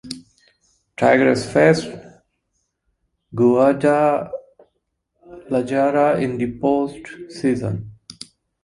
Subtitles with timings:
[0.97, 1.85] Tigres faced
[3.35, 4.29] Guadalajara
[6.19, 7.91] in the postseason.